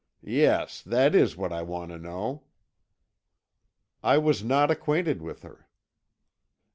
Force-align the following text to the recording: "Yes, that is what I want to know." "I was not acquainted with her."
"Yes, 0.23 0.81
that 0.81 1.13
is 1.13 1.37
what 1.37 1.53
I 1.53 1.61
want 1.61 1.91
to 1.91 1.99
know." 1.99 2.45
"I 4.01 4.17
was 4.17 4.43
not 4.43 4.71
acquainted 4.71 5.21
with 5.21 5.43
her." 5.43 5.67